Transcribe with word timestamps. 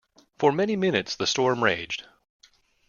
For 0.39 0.51
many 0.51 0.75
minutes 0.75 1.15
the 1.15 1.27
storm 1.27 1.63
raged. 1.63 2.05